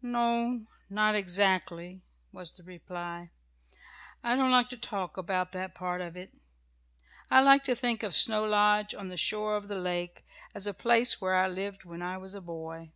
[0.00, 2.00] "No not exactly,"
[2.32, 3.30] was the reply.
[4.24, 6.32] "I don't like to talk about that part of it.
[7.30, 10.72] I like to think of Snow Lodge on the shore of the lake as a
[10.72, 12.92] place where I lived when I was a boy.